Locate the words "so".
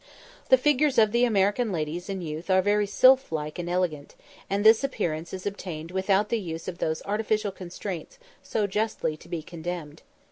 8.41-8.65